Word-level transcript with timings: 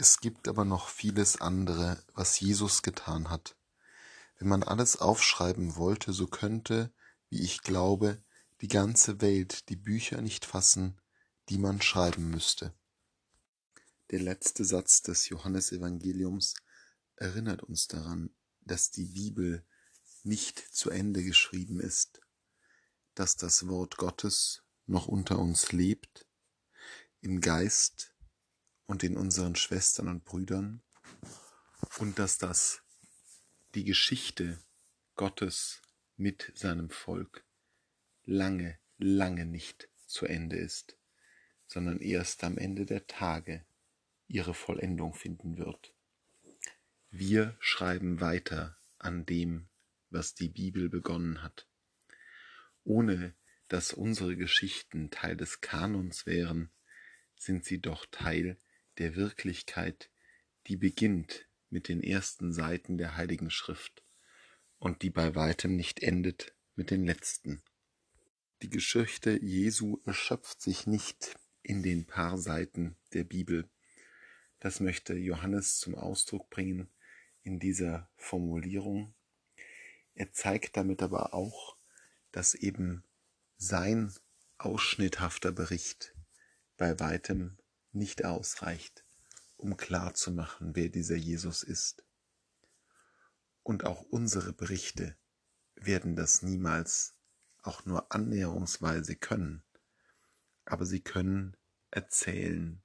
Es 0.00 0.20
gibt 0.20 0.46
aber 0.46 0.64
noch 0.64 0.90
vieles 0.90 1.40
andere, 1.40 2.00
was 2.14 2.38
Jesus 2.38 2.82
getan 2.82 3.30
hat. 3.30 3.56
Wenn 4.38 4.46
man 4.46 4.62
alles 4.62 4.98
aufschreiben 4.98 5.74
wollte, 5.74 6.12
so 6.12 6.28
könnte, 6.28 6.92
wie 7.30 7.40
ich 7.40 7.62
glaube, 7.62 8.22
die 8.60 8.68
ganze 8.68 9.20
Welt 9.20 9.68
die 9.68 9.74
Bücher 9.74 10.20
nicht 10.20 10.44
fassen, 10.44 11.00
die 11.48 11.58
man 11.58 11.82
schreiben 11.82 12.30
müsste. 12.30 12.72
Der 14.12 14.20
letzte 14.20 14.64
Satz 14.64 15.02
des 15.02 15.30
Johannesevangeliums 15.30 16.54
erinnert 17.16 17.64
uns 17.64 17.88
daran, 17.88 18.30
dass 18.60 18.92
die 18.92 19.06
Bibel 19.06 19.66
nicht 20.22 20.60
zu 20.60 20.90
Ende 20.90 21.24
geschrieben 21.24 21.80
ist, 21.80 22.20
dass 23.16 23.34
das 23.34 23.66
Wort 23.66 23.96
Gottes 23.96 24.62
noch 24.86 25.08
unter 25.08 25.40
uns 25.40 25.72
lebt, 25.72 26.24
im 27.20 27.40
Geist 27.40 28.14
und 28.88 29.04
in 29.04 29.16
unseren 29.16 29.54
Schwestern 29.54 30.08
und 30.08 30.24
Brüdern 30.24 30.82
und 31.98 32.18
dass 32.18 32.38
das 32.38 32.82
die 33.74 33.84
Geschichte 33.84 34.58
Gottes 35.14 35.82
mit 36.16 36.50
seinem 36.54 36.90
Volk 36.90 37.44
lange, 38.24 38.78
lange 38.96 39.44
nicht 39.44 39.88
zu 40.06 40.26
Ende 40.26 40.56
ist, 40.56 40.98
sondern 41.66 42.00
erst 42.00 42.42
am 42.42 42.56
Ende 42.56 42.86
der 42.86 43.06
Tage 43.06 43.64
ihre 44.26 44.54
Vollendung 44.54 45.14
finden 45.14 45.58
wird. 45.58 45.94
Wir 47.10 47.56
schreiben 47.60 48.20
weiter 48.20 48.78
an 48.98 49.26
dem, 49.26 49.68
was 50.10 50.34
die 50.34 50.48
Bibel 50.48 50.88
begonnen 50.88 51.42
hat. 51.42 51.68
Ohne 52.84 53.34
dass 53.68 53.92
unsere 53.92 54.34
Geschichten 54.34 55.10
Teil 55.10 55.36
des 55.36 55.60
Kanons 55.60 56.24
wären, 56.24 56.70
sind 57.36 57.66
sie 57.66 57.80
doch 57.80 58.06
Teil 58.10 58.58
der 58.98 59.16
Wirklichkeit, 59.16 60.10
die 60.66 60.76
beginnt 60.76 61.46
mit 61.70 61.88
den 61.88 62.02
ersten 62.02 62.52
Seiten 62.52 62.98
der 62.98 63.16
Heiligen 63.16 63.50
Schrift 63.50 64.02
und 64.78 65.02
die 65.02 65.10
bei 65.10 65.34
weitem 65.34 65.76
nicht 65.76 66.00
endet 66.00 66.54
mit 66.74 66.90
den 66.90 67.04
letzten. 67.04 67.62
Die 68.62 68.70
Geschichte 68.70 69.38
Jesu 69.40 70.00
erschöpft 70.04 70.60
sich 70.60 70.86
nicht 70.86 71.38
in 71.62 71.82
den 71.82 72.06
paar 72.06 72.38
Seiten 72.38 72.96
der 73.12 73.24
Bibel. 73.24 73.68
Das 74.58 74.80
möchte 74.80 75.14
Johannes 75.14 75.78
zum 75.78 75.94
Ausdruck 75.94 76.50
bringen 76.50 76.88
in 77.42 77.60
dieser 77.60 78.10
Formulierung. 78.16 79.14
Er 80.14 80.32
zeigt 80.32 80.76
damit 80.76 81.02
aber 81.02 81.34
auch, 81.34 81.76
dass 82.32 82.54
eben 82.54 83.04
sein 83.56 84.12
ausschnitthafter 84.58 85.52
Bericht 85.52 86.14
bei 86.76 86.98
weitem 86.98 87.57
nicht 87.92 88.24
ausreicht, 88.24 89.04
um 89.56 89.76
klarzumachen, 89.76 90.74
wer 90.76 90.88
dieser 90.88 91.16
Jesus 91.16 91.62
ist. 91.62 92.04
Und 93.62 93.84
auch 93.84 94.02
unsere 94.02 94.52
Berichte 94.52 95.16
werden 95.74 96.16
das 96.16 96.42
niemals 96.42 97.14
auch 97.62 97.84
nur 97.84 98.12
annäherungsweise 98.12 99.16
können, 99.16 99.62
aber 100.64 100.86
sie 100.86 101.00
können 101.00 101.56
erzählen 101.90 102.82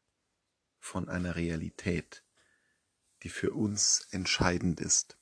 von 0.79 1.09
einer 1.09 1.35
Realität, 1.35 2.23
die 3.23 3.29
für 3.29 3.51
uns 3.51 4.07
entscheidend 4.11 4.81
ist. 4.81 5.17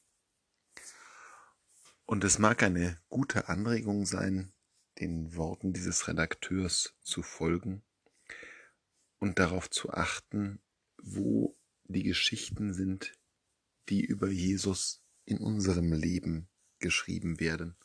Und 2.06 2.24
es 2.24 2.40
mag 2.40 2.64
eine 2.64 3.00
gute 3.10 3.48
Anregung 3.48 4.06
sein, 4.06 4.52
den 5.00 5.36
Worten 5.36 5.74
dieses 5.74 6.08
Redakteurs 6.08 6.96
zu 7.04 7.22
folgen 7.22 7.84
und 9.22 9.38
darauf 9.38 9.70
zu 9.70 9.92
achten, 9.92 10.60
wo 10.98 11.56
die 11.86 12.04
Geschichten 12.04 12.74
sind, 12.74 13.14
die 13.88 14.04
über 14.04 14.30
Jesus 14.30 15.04
in 15.26 15.38
unserem 15.38 15.94
Leben 15.94 16.50
geschrieben 16.80 17.40
werden, 17.40 17.78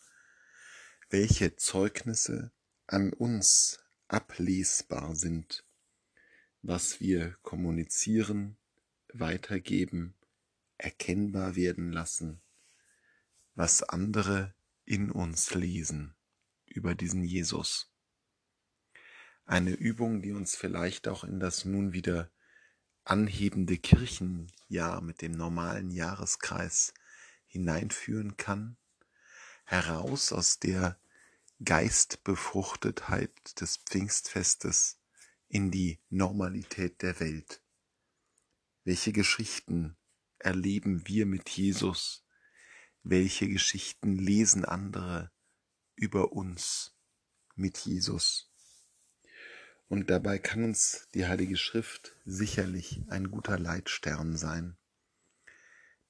welche 1.10 1.54
Zeugnisse 1.54 2.52
an 2.86 3.12
uns 3.12 3.78
ablesbar 4.08 5.14
sind, 5.14 5.64
was 6.62 7.00
wir 7.00 7.36
kommunizieren, 7.42 8.56
weitergeben, 9.12 10.14
erkennbar 10.78 11.54
werden 11.54 11.92
lassen, 11.92 12.40
was 13.54 13.82
andere 13.82 14.54
in 14.86 15.10
uns 15.10 15.52
lesen 15.54 16.14
über 16.64 16.94
diesen 16.94 17.24
Jesus. 17.24 17.92
Eine 19.46 19.70
Übung, 19.70 20.22
die 20.22 20.32
uns 20.32 20.56
vielleicht 20.56 21.06
auch 21.06 21.22
in 21.22 21.38
das 21.38 21.64
nun 21.64 21.92
wieder 21.92 22.28
anhebende 23.04 23.78
Kirchenjahr 23.78 25.00
mit 25.00 25.22
dem 25.22 25.32
normalen 25.32 25.92
Jahreskreis 25.92 26.92
hineinführen 27.46 28.36
kann, 28.36 28.76
heraus 29.64 30.32
aus 30.32 30.58
der 30.58 30.98
Geistbefruchtetheit 31.64 33.60
des 33.60 33.76
Pfingstfestes 33.76 34.98
in 35.48 35.70
die 35.70 36.00
Normalität 36.10 37.02
der 37.02 37.20
Welt. 37.20 37.62
Welche 38.82 39.12
Geschichten 39.12 39.96
erleben 40.38 41.06
wir 41.06 41.24
mit 41.24 41.48
Jesus? 41.48 42.24
Welche 43.04 43.48
Geschichten 43.48 44.16
lesen 44.18 44.64
andere 44.64 45.30
über 45.94 46.32
uns 46.32 46.96
mit 47.54 47.78
Jesus? 47.78 48.50
Und 49.88 50.10
dabei 50.10 50.38
kann 50.38 50.64
uns 50.64 51.08
die 51.14 51.26
Heilige 51.26 51.56
Schrift 51.56 52.16
sicherlich 52.24 53.02
ein 53.08 53.30
guter 53.30 53.58
Leitstern 53.58 54.36
sein. 54.36 54.76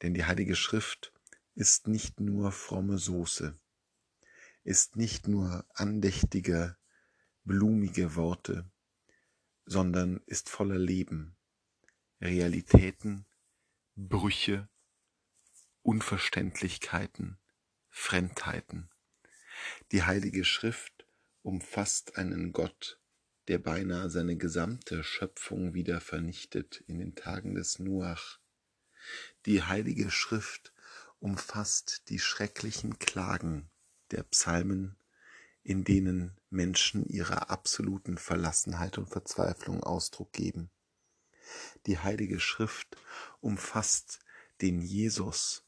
Denn 0.02 0.14
die 0.14 0.24
Heilige 0.24 0.56
Schrift 0.56 1.12
ist 1.54 1.86
nicht 1.86 2.20
nur 2.20 2.52
fromme 2.52 2.98
Soße, 2.98 3.58
ist 4.64 4.96
nicht 4.96 5.28
nur 5.28 5.66
andächtige, 5.74 6.76
blumige 7.44 8.16
Worte, 8.16 8.70
sondern 9.66 10.22
ist 10.26 10.48
voller 10.48 10.78
Leben, 10.78 11.36
Realitäten, 12.20 13.26
Brüche, 13.94 14.68
Unverständlichkeiten, 15.82 17.38
Fremdheiten. 17.88 18.90
Die 19.92 20.02
Heilige 20.02 20.44
Schrift 20.44 21.06
umfasst 21.42 22.16
einen 22.16 22.52
Gott, 22.52 23.00
der 23.48 23.58
beinahe 23.58 24.10
seine 24.10 24.36
gesamte 24.36 25.04
Schöpfung 25.04 25.74
wieder 25.74 26.00
vernichtet 26.00 26.82
in 26.86 26.98
den 26.98 27.14
Tagen 27.14 27.54
des 27.54 27.78
Nuach. 27.78 28.38
Die 29.46 29.62
Heilige 29.62 30.10
Schrift 30.10 30.72
umfasst 31.20 32.08
die 32.08 32.18
schrecklichen 32.18 32.98
Klagen 32.98 33.70
der 34.10 34.22
Psalmen, 34.24 34.96
in 35.62 35.84
denen 35.84 36.38
Menschen 36.50 37.04
ihrer 37.06 37.50
absoluten 37.50 38.18
Verlassenheit 38.18 38.98
und 38.98 39.08
Verzweiflung 39.08 39.82
Ausdruck 39.82 40.32
geben. 40.32 40.70
Die 41.86 41.98
Heilige 41.98 42.40
Schrift 42.40 42.96
umfasst 43.40 44.20
den 44.60 44.80
Jesus, 44.80 45.64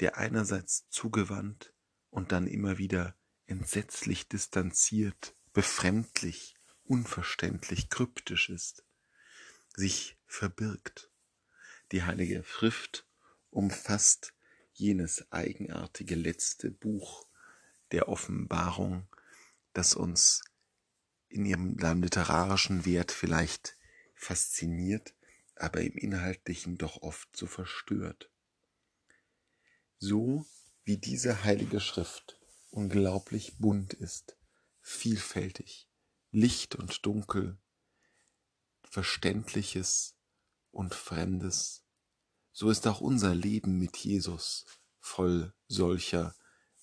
der 0.00 0.16
einerseits 0.16 0.88
zugewandt 0.90 1.72
und 2.10 2.32
dann 2.32 2.46
immer 2.46 2.78
wieder 2.78 3.16
entsetzlich 3.46 4.28
distanziert, 4.28 5.34
befremdlich, 5.52 6.55
unverständlich, 6.88 7.88
kryptisch 7.88 8.48
ist, 8.48 8.84
sich 9.74 10.16
verbirgt. 10.26 11.10
Die 11.92 12.02
Heilige 12.02 12.42
Schrift 12.44 13.06
umfasst 13.50 14.32
jenes 14.72 15.30
eigenartige 15.32 16.14
letzte 16.14 16.70
Buch 16.70 17.26
der 17.92 18.08
Offenbarung, 18.08 19.06
das 19.72 19.94
uns 19.94 20.42
in 21.28 21.44
ihrem 21.44 21.76
literarischen 22.02 22.84
Wert 22.84 23.12
vielleicht 23.12 23.76
fasziniert, 24.14 25.14
aber 25.54 25.80
im 25.80 25.96
Inhaltlichen 25.96 26.78
doch 26.78 27.02
oft 27.02 27.34
so 27.36 27.46
verstört. 27.46 28.30
So 29.98 30.46
wie 30.84 30.98
diese 30.98 31.44
heilige 31.44 31.80
Schrift 31.80 32.38
unglaublich 32.70 33.58
bunt 33.58 33.94
ist, 33.94 34.36
vielfältig, 34.80 35.88
Licht 36.30 36.74
und 36.74 37.04
Dunkel, 37.06 37.58
Verständliches 38.82 40.16
und 40.70 40.94
Fremdes, 40.94 41.84
so 42.52 42.70
ist 42.70 42.86
auch 42.86 43.00
unser 43.00 43.34
Leben 43.34 43.78
mit 43.78 43.96
Jesus 43.98 44.64
voll 44.98 45.52
solcher 45.68 46.34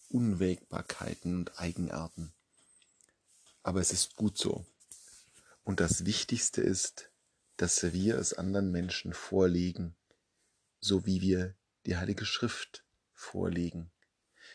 Unwägbarkeiten 0.09 1.35
und 1.35 1.59
Eigenarten. 1.59 2.33
Aber 3.63 3.81
es 3.81 3.91
ist 3.91 4.15
gut 4.15 4.37
so. 4.37 4.65
Und 5.63 5.79
das 5.79 6.05
Wichtigste 6.05 6.61
ist, 6.61 7.09
dass 7.57 7.81
wir 7.91 8.17
es 8.17 8.33
anderen 8.33 8.71
Menschen 8.71 9.13
vorlegen, 9.13 9.95
so 10.79 11.05
wie 11.05 11.21
wir 11.21 11.55
die 11.85 11.97
Heilige 11.97 12.25
Schrift 12.25 12.85
vorlegen, 13.13 13.91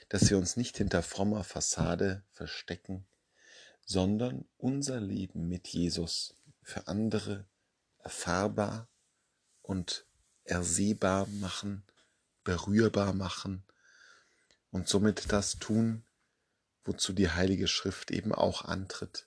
dass 0.09 0.31
wir 0.31 0.39
uns 0.39 0.57
nicht 0.57 0.77
hinter 0.77 1.03
frommer 1.03 1.45
Fassade 1.45 2.25
verstecken, 2.31 3.07
sondern 3.89 4.45
unser 4.59 5.01
Leben 5.01 5.49
mit 5.49 5.67
Jesus 5.67 6.35
für 6.63 6.87
andere 6.89 7.47
erfahrbar 8.01 8.87
und 9.63 10.05
ersehbar 10.45 11.27
machen, 11.27 11.83
berührbar 12.45 13.15
machen 13.15 13.65
und 14.71 14.89
somit 14.89 15.33
das 15.33 15.59
tun, 15.59 16.05
wozu 16.85 17.15
die 17.15 17.31
Heilige 17.31 17.67
Schrift 17.67 18.11
eben 18.11 18.35
auch 18.35 18.63
antritt, 18.63 19.27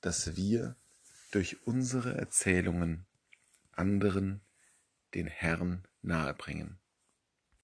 dass 0.00 0.36
wir 0.36 0.76
durch 1.32 1.66
unsere 1.66 2.14
Erzählungen 2.14 3.06
anderen 3.72 4.40
den 5.14 5.26
Herrn 5.26 5.82
nahebringen. 6.00 6.78